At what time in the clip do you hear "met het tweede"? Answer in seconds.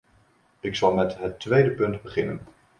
0.93-1.71